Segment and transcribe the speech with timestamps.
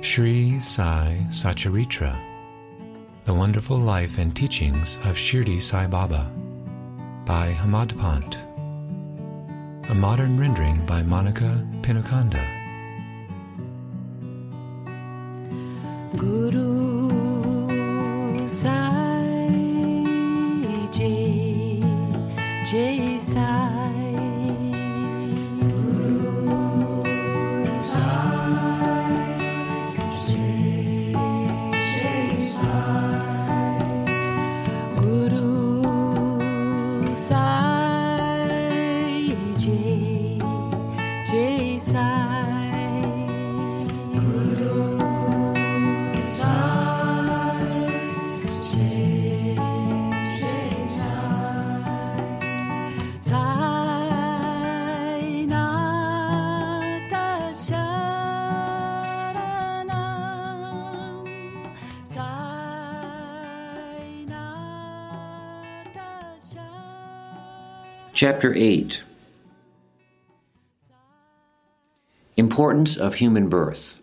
[0.00, 2.16] Sri Sai Satcharitra,
[3.24, 6.30] The Wonderful Life and Teachings of Shirdi Sai Baba
[7.26, 8.36] by Hemadpant.
[9.90, 12.57] A modern rendering by Monika Penukonda.
[68.20, 69.04] Chapter 8
[72.36, 74.00] Importance of Human Birth.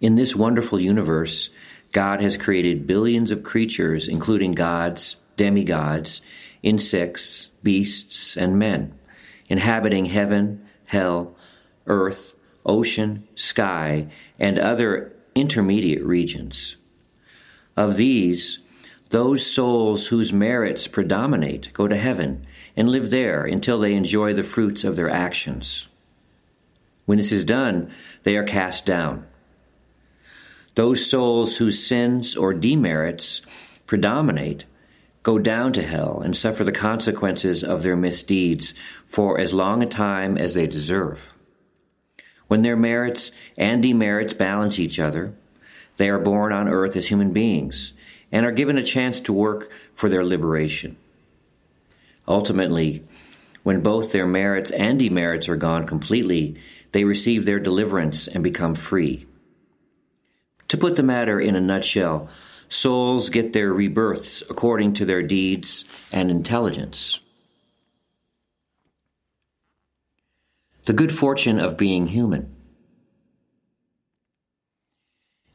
[0.00, 1.50] In this wonderful universe,
[1.92, 6.20] God has created billions of creatures, including gods, demigods,
[6.64, 8.98] insects, beasts, and men,
[9.48, 11.36] inhabiting heaven, hell,
[11.86, 12.34] earth,
[12.66, 14.08] ocean, sky,
[14.40, 16.76] and other intermediate regions.
[17.76, 18.58] Of these,
[19.10, 24.44] those souls whose merits predominate go to heaven and live there until they enjoy the
[24.44, 25.88] fruits of their actions.
[27.06, 27.90] When this is done,
[28.22, 29.26] they are cast down.
[30.76, 33.42] Those souls whose sins or demerits
[33.86, 34.64] predominate
[35.24, 38.72] go down to hell and suffer the consequences of their misdeeds
[39.06, 41.32] for as long a time as they deserve.
[42.46, 45.34] When their merits and demerits balance each other,
[45.96, 47.92] they are born on earth as human beings
[48.32, 50.96] and are given a chance to work for their liberation.
[52.28, 53.02] Ultimately,
[53.62, 56.56] when both their merits and demerits are gone completely,
[56.92, 59.26] they receive their deliverance and become free.
[60.68, 62.28] To put the matter in a nutshell,
[62.68, 67.20] souls get their rebirths according to their deeds and intelligence.
[70.84, 72.54] The good fortune of being human.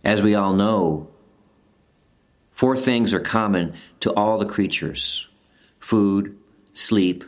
[0.03, 1.14] As we all know,
[2.55, 5.27] four things are common to all the creatures
[5.79, 6.35] food,
[6.73, 7.23] sleep,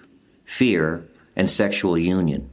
[0.45, 1.05] fear,
[1.35, 2.49] and sexual union.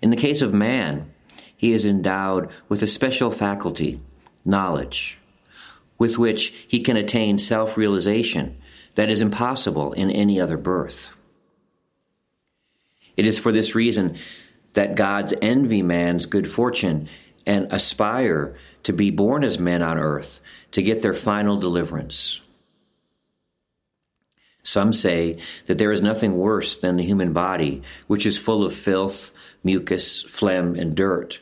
[0.00, 1.10] In the case of man,
[1.56, 4.00] he is endowed with a special faculty,
[4.44, 5.18] knowledge,
[5.98, 8.56] with which he can attain self realization
[8.94, 11.12] that is impossible in any other birth.
[13.16, 14.16] It is for this reason
[14.74, 17.08] that gods envy man's good fortune
[17.46, 20.40] and aspire to be born as men on earth
[20.72, 22.40] to get their final deliverance.
[24.62, 28.74] Some say that there is nothing worse than the human body, which is full of
[28.74, 29.32] filth,
[29.64, 31.40] mucus, phlegm, and dirt,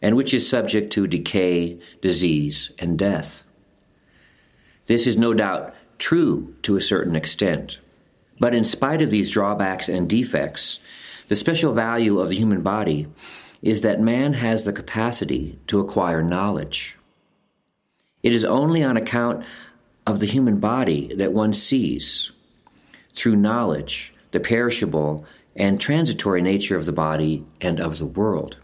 [0.00, 3.42] and which is subject to decay, disease, and death.
[4.86, 7.80] This is no doubt true to a certain extent.
[8.40, 10.78] But in spite of these drawbacks and defects,
[11.28, 13.08] the special value of the human body
[13.60, 16.97] is that man has the capacity to acquire knowledge.
[18.22, 19.44] It is only on account
[20.06, 22.32] of the human body that one sees,
[23.14, 25.24] through knowledge, the perishable
[25.54, 28.56] and transitory nature of the body and of the world.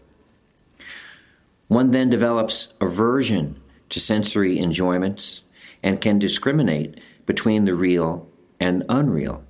[1.67, 5.41] One then develops aversion to sensory enjoyments
[5.83, 8.27] and can discriminate between the real
[8.59, 9.43] and unreal,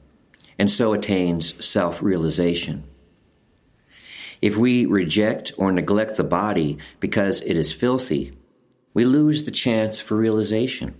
[0.58, 2.84] and so attains self realization.
[4.42, 8.34] If we reject or neglect the body because it is filthy,
[8.96, 10.96] we lose the chance for realization.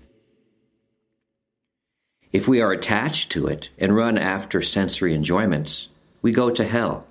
[2.34, 5.88] If we are attached to it and run after sensory enjoyments,
[6.22, 7.08] we go to hell.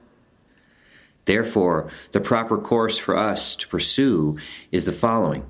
[1.25, 4.37] Therefore, the proper course for us to pursue
[4.71, 5.47] is the following.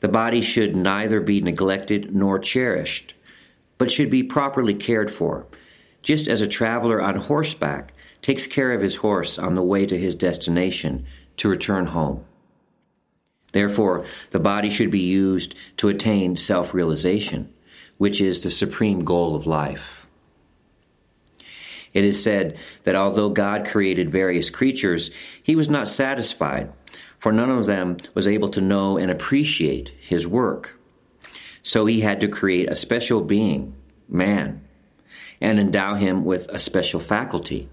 [0.00, 3.14] The body should neither be neglected nor cherished,
[3.76, 5.46] but should be properly cared for,
[6.02, 7.92] just as a traveler on horseback
[8.22, 11.04] takes care of his horse on the way to his destination
[11.36, 12.24] to return home.
[13.56, 17.54] Therefore, the body should be used to attain self realization,
[17.96, 20.06] which is the supreme goal of life.
[21.94, 25.10] It is said that although God created various creatures,
[25.42, 26.70] he was not satisfied,
[27.18, 30.78] for none of them was able to know and appreciate his work.
[31.62, 33.74] So he had to create a special being,
[34.06, 34.68] man,
[35.40, 37.70] and endow him with a special faculty,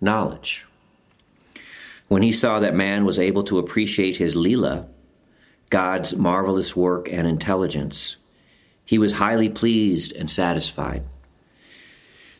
[0.00, 0.64] knowledge.
[2.06, 4.88] When he saw that man was able to appreciate his Leela,
[5.70, 8.16] God's marvelous work and intelligence,
[8.84, 11.04] he was highly pleased and satisfied.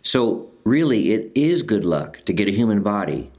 [0.02, 3.30] So, really, it is good luck to get a human body,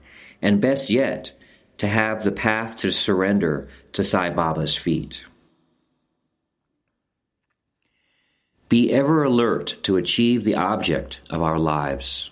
[0.42, 1.32] and best yet,
[1.80, 5.26] to have the path to surrender to Sai Baba's feet.
[8.68, 12.30] Be ever alert to achieve the object of our lives.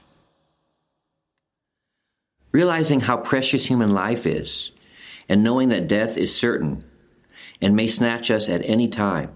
[2.51, 4.71] Realizing how precious human life is,
[5.27, 6.83] and knowing that death is certain
[7.61, 9.31] and may snatch us at any time,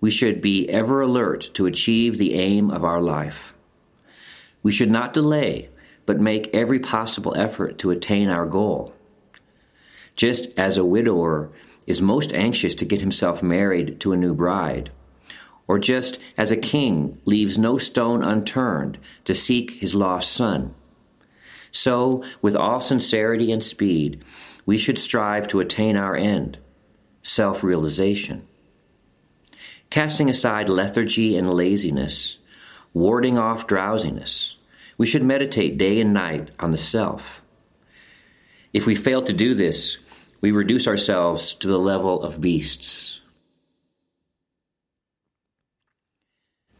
[0.00, 3.54] we should be ever alert to achieve the aim of our life.
[4.62, 5.70] We should not delay,
[6.06, 8.94] but make every possible effort to attain our goal.
[10.14, 11.50] Just as a widower
[11.86, 14.90] is most anxious to get himself married to a new bride,
[15.66, 20.74] or just as a king leaves no stone unturned to seek his lost son.
[21.70, 24.24] So, with all sincerity and speed,
[24.64, 26.58] we should strive to attain our end
[27.22, 28.46] self realization.
[29.90, 32.38] Casting aside lethargy and laziness,
[32.92, 34.56] warding off drowsiness,
[34.98, 37.42] we should meditate day and night on the self.
[38.72, 39.98] If we fail to do this,
[40.40, 43.20] we reduce ourselves to the level of beasts.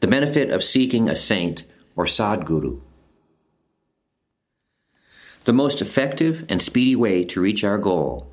[0.00, 1.64] The benefit of seeking a saint
[1.96, 2.81] or sadguru.
[5.44, 8.31] The most effective and speedy way to reach our goal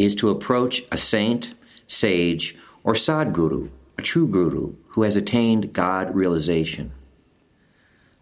[0.00, 1.54] is to approach a saint,
[1.86, 3.68] sage, or sadguru,
[3.98, 6.92] a true guru who has attained God realization.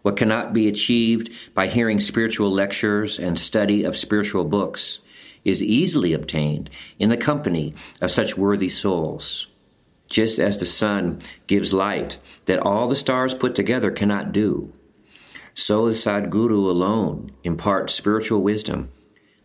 [0.01, 4.99] What cannot be achieved by hearing spiritual lectures and study of spiritual books
[5.45, 9.47] is easily obtained in the company of such worthy souls.
[10.09, 14.73] Just as the sun gives light that all the stars put together cannot do,
[15.53, 18.91] so the Sadguru alone imparts spiritual wisdom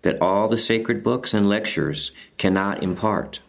[0.04, 3.40] that all the sacred books and lectures cannot impart.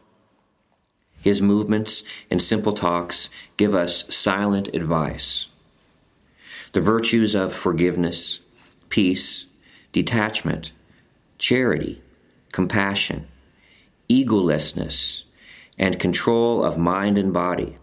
[1.21, 5.47] His movements and simple talks give us silent advice.
[6.71, 8.39] The virtues of forgiveness,
[8.89, 9.45] peace,
[9.91, 10.71] detachment,
[11.37, 12.01] charity,
[12.51, 13.27] compassion,
[14.09, 15.23] egolessness,
[15.77, 17.77] and control of mind and body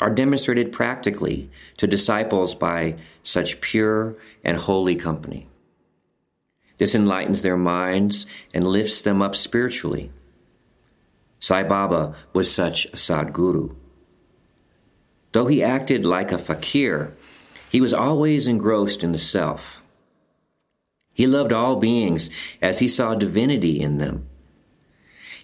[0.00, 5.48] are demonstrated practically to disciples by such pure and holy company.
[6.78, 10.10] This enlightens their minds and lifts them up spiritually.
[11.40, 13.74] Sai Baba was such a Sadguru.
[15.32, 17.14] Though he acted like a fakir,
[17.70, 19.82] he was always engrossed in the self.
[21.12, 22.30] He loved all beings
[22.60, 24.28] as he saw divinity in them.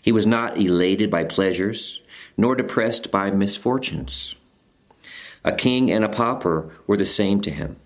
[0.00, 2.00] He was not elated by pleasures,
[2.36, 4.34] nor depressed by misfortunes.
[5.44, 7.76] A king and a pauper were the same to him.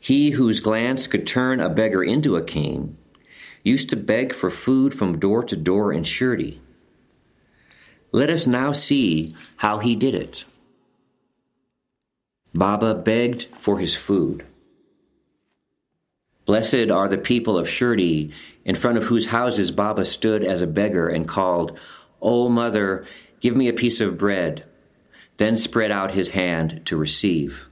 [0.00, 2.96] He whose glance could turn a beggar into a king
[3.64, 6.60] used to beg for food from door to door in surety.
[8.12, 10.44] Let us now see how he did it.
[12.54, 14.46] Baba begged for his food.
[16.46, 18.32] Blessed are the people of Shirdi,
[18.64, 21.78] in front of whose houses Baba stood as a beggar and called,
[22.22, 23.04] O mother,
[23.40, 24.64] give me a piece of bread,
[25.36, 27.67] then spread out his hand to receive.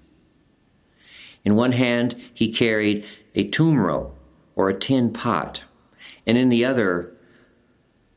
[1.46, 3.04] In one hand he carried
[3.36, 4.10] a tumro,
[4.56, 5.64] or a tin pot,
[6.26, 7.14] and in the other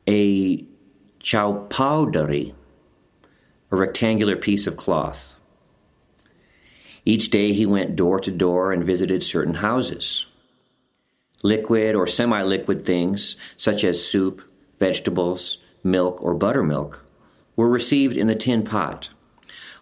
[0.08, 0.66] a
[1.20, 2.54] chowpowdari,
[3.70, 5.36] a rectangular piece of cloth.
[7.04, 10.26] Each day he went door to door and visited certain houses.
[11.44, 14.42] Liquid or semi liquid things, such as soup,
[14.80, 17.06] vegetables, milk, or buttermilk,
[17.54, 19.10] were received in the tin pot,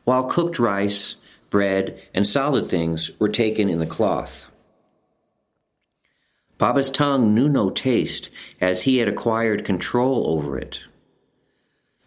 [0.04, 1.16] while cooked rice,
[1.50, 4.50] bread, and solid things were taken in the cloth.
[6.58, 10.84] Baba's tongue knew no taste, as he had acquired control over it.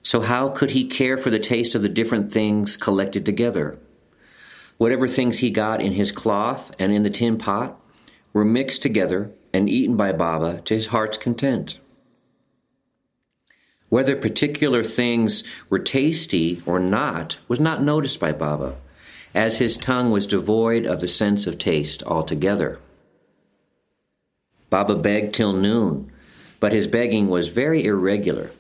[0.04, 3.80] So, how could he care for the taste of the different things collected together?
[4.78, 7.80] Whatever things he got in his cloth and in the tin pot
[8.34, 11.80] were mixed together and eaten by Baba to his heart's content.
[13.90, 18.78] Whether particular things were tasty or not was not noticed by Baba,
[19.34, 22.80] as his tongue was devoid of the sense of taste altogether.
[24.70, 26.12] Baba begged till noon,
[26.60, 28.52] but his begging was very irregular.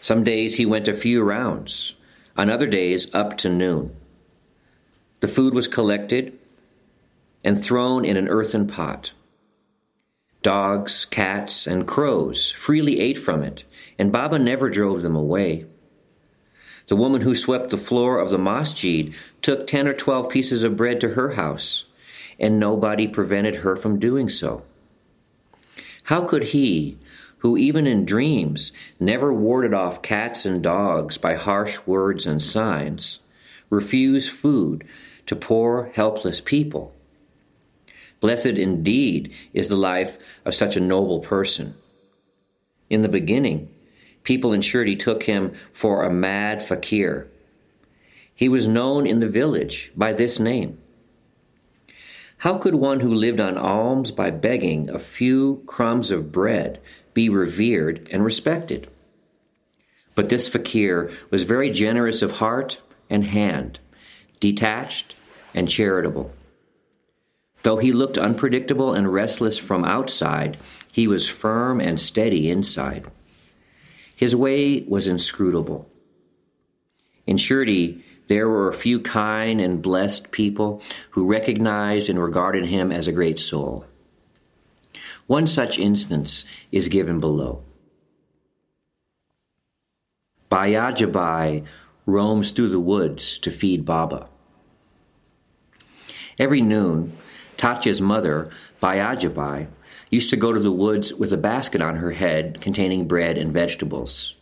[0.00, 1.94] Some days he went a few rounds,
[2.36, 3.94] on other days up to noon.
[5.20, 6.38] The food was collected
[7.44, 9.12] and thrown in an earthen pot.
[10.42, 13.64] Dogs, cats, and crows freely ate from it,
[13.98, 15.64] and Baba never drove them away.
[16.86, 20.76] The woman who swept the floor of the masjid took ten or twelve pieces of
[20.76, 21.84] bread to her house,
[22.38, 24.64] and nobody prevented her from doing so.
[26.04, 26.98] How could he,
[27.38, 33.20] who even in dreams never warded off cats and dogs by harsh words and signs,
[33.70, 34.86] refuse food
[35.26, 36.94] to poor, helpless people?
[38.20, 41.74] Blessed indeed is the life of such a noble person.
[42.90, 43.70] In the beginning,
[44.24, 47.28] people in Shirdi took him for a mad fakir.
[48.34, 50.78] He was known in the village by this name.
[52.38, 56.80] How could one who lived on alms by begging a few crumbs of bread
[57.14, 58.88] be revered and respected?
[60.14, 63.78] But this fakir was very generous of heart and hand,
[64.40, 65.16] detached
[65.54, 66.32] and charitable.
[67.62, 70.58] Though he looked unpredictable and restless from outside,
[70.92, 73.06] he was firm and steady inside.
[74.24, 75.86] His way was inscrutable.
[77.26, 82.90] In Shirdi, there were a few kind and blessed people who recognized and regarded him
[82.90, 83.84] as a great soul.
[85.26, 87.64] One such instance is given below.
[90.50, 91.66] Bayajabai
[92.06, 94.30] roams through the woods to feed Baba.
[96.38, 97.12] Every noon,
[97.58, 98.48] Tatya's mother,
[98.82, 99.66] Bayajabai,
[100.10, 103.52] used to go to the woods with a basket on her head containing bread and
[103.52, 104.34] vegetables.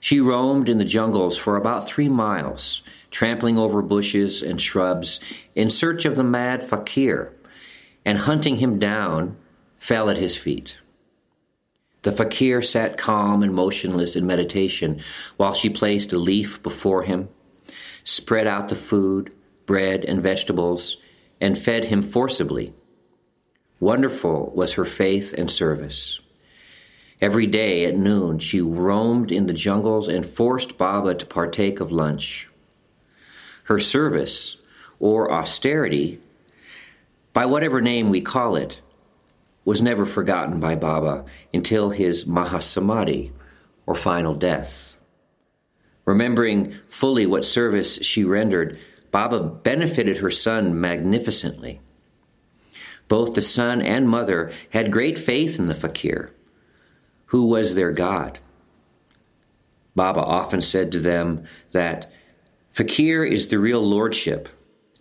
[0.00, 5.20] She roamed in the jungles for about three miles, trampling over bushes and shrubs
[5.54, 7.32] in search of the mad fakir,
[8.04, 9.36] and hunting him down,
[9.76, 10.78] fell at his feet.
[12.02, 15.00] The fakir sat calm and motionless in meditation
[15.38, 17.30] while she placed a leaf before him,
[18.04, 19.32] spread out the food,
[19.64, 20.98] bread, and vegetables,
[21.40, 22.74] and fed him forcibly.
[23.84, 26.18] Wonderful was her faith and service.
[27.20, 31.92] Every day at noon, she roamed in the jungles and forced Baba to partake of
[31.92, 32.48] lunch.
[33.64, 34.56] Her service,
[34.98, 36.18] or austerity,
[37.34, 38.80] by whatever name we call it,
[39.66, 43.32] was never forgotten by Baba until his Mahasamadhi,
[43.84, 44.96] or final death.
[46.06, 48.78] Remembering fully what service she rendered,
[49.10, 51.82] Baba benefited her son magnificently.
[53.08, 56.30] Both the son and mother had great faith in the fakir
[57.26, 58.38] who was their God.
[59.96, 62.10] Baba often said to them that
[62.70, 64.48] Fakir is the real lordship,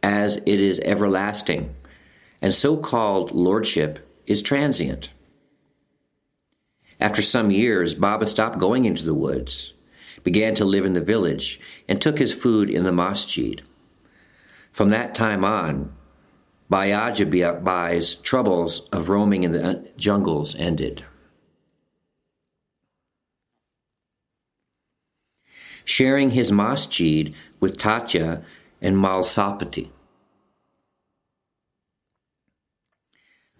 [0.03, 1.73] as it is everlasting,
[2.41, 5.09] and so called lordship is transient.
[6.99, 9.73] After some years, Baba stopped going into the woods,
[10.23, 13.61] began to live in the village, and took his food in the masjid.
[14.71, 15.93] From that time on,
[16.73, 21.05] Bayajabai's troubles of roaming in the uh, jungles ended.
[25.85, 28.43] sharing his masjid with Tatya
[28.81, 29.89] and Malsapati.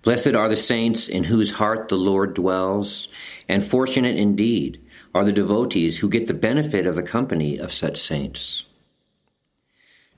[0.01, 3.07] Blessed are the saints in whose heart the Lord dwells,
[3.47, 4.81] and fortunate indeed
[5.15, 8.65] are the devotees who get the benefit of the company of such saints.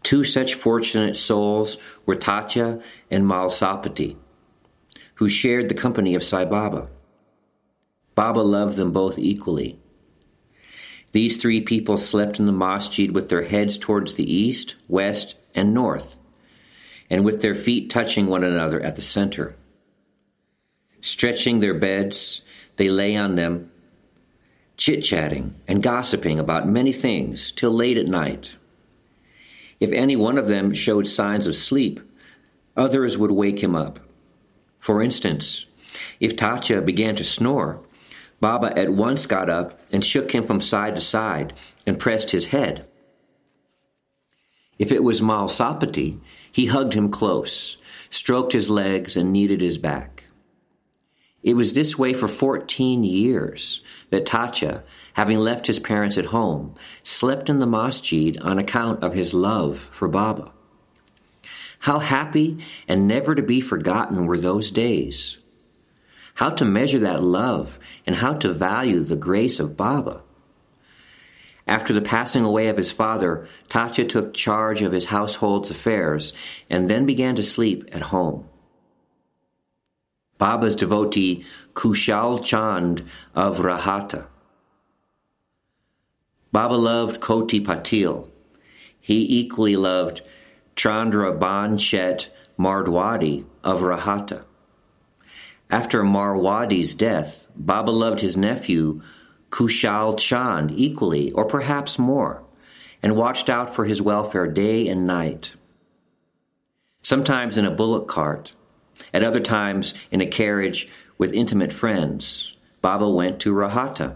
[0.06, 4.16] Two such fortunate souls were Tatya and Malsapati,
[5.16, 6.90] who shared the company of Sai Baba.
[8.14, 9.80] Baba loved them both equally.
[11.12, 15.74] These three people slept in the masjid with their heads towards the east, west, and
[15.74, 16.18] north,
[17.10, 19.56] and with their feet touching one another at the center.
[21.02, 22.44] Stretching their beds,
[22.76, 23.72] they lay on them,
[24.78, 28.56] chit chatting and gossiping about many things till late at night.
[29.86, 32.00] If any one of them showed signs of sleep,
[32.75, 34.00] others would wake him up.
[34.80, 35.68] For instance,
[36.20, 37.84] if Tatya began to snore,
[38.42, 41.54] Baba at once got up and shook him from side to side
[41.86, 42.88] and pressed his head.
[44.80, 46.20] If it was Malsapati,
[46.51, 47.77] he hugged him close,
[48.10, 50.24] stroked his legs, and kneaded his back.
[51.46, 54.84] It was this way for 14 years that Tatya,
[55.14, 59.80] having left his parents at home, slept in the masjid on account of his love
[59.80, 60.52] for Baba.
[61.80, 65.38] How happy and never to be forgotten were those days
[66.36, 70.22] how to measure that love, and how to value the grace of Baba.
[71.66, 76.34] After the passing away of his father, Tatya took charge of his household's affairs
[76.70, 78.48] and then began to sleep at home.
[80.38, 84.27] Baba's devotee Kushal Chand of Rahata.
[86.51, 88.30] Baba loved Kote Patil.
[89.00, 90.22] He equally loved
[90.75, 94.46] Chandra Banshet Marwadi of Rahata.
[95.70, 99.01] After Marwadi's death, Baba loved his nephew
[99.51, 102.44] Kushal Chand equally, or perhaps more,
[103.01, 105.56] and watched out for his welfare day and night.
[107.01, 108.56] Sometimes in a bullock cart,
[109.14, 110.88] at other times in a carriage
[111.18, 114.16] with intimate friends, Baba went to Rahata.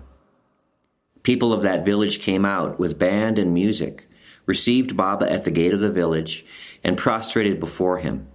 [1.24, 4.08] People of that village came out with band and music,
[4.46, 6.46] received Baba at the gate of the village,
[6.84, 8.28] and prostrated before him.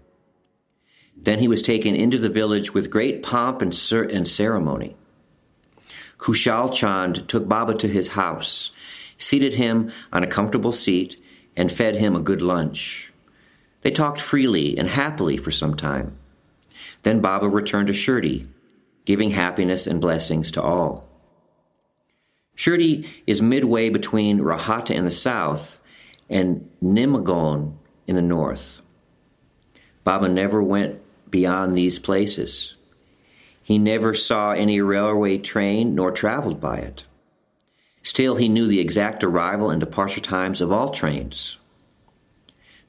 [1.17, 4.97] Then he was taken into the village with great pomp and, cer- and ceremony.
[6.19, 8.71] Kushal Chand took Baba to his house,
[9.19, 11.21] seated him on a comfortable seat,
[11.57, 13.13] and fed him a good lunch.
[13.83, 16.17] They talked freely and happily for some time.
[17.05, 18.49] Then Baba returned to Shirdi,
[19.05, 21.09] giving happiness and blessings to all.
[22.57, 25.81] Shirdi is midway between Rahata in the south
[26.31, 27.75] and Nimgaon
[28.07, 28.81] in the north.
[30.03, 32.75] Baba never went beyond these places.
[33.63, 37.05] He never saw any railway train nor traveled by it.
[38.03, 41.57] Still, he knew the exact arrival and departure times of all trains.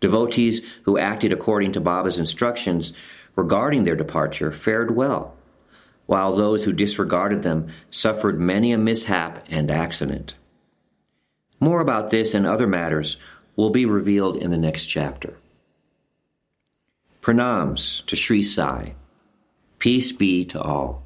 [0.02, 2.94] Devotees who acted according to Baba's instructions
[3.36, 5.36] regarding their departure fared well,
[6.06, 10.36] while those who disregarded them suffered many a mishap and accident.
[11.60, 13.18] More about this and other matters
[13.56, 15.38] will be revealed in the next chapter.
[17.22, 18.94] Pranams to Sri Sai.
[19.80, 21.05] Peace be to all.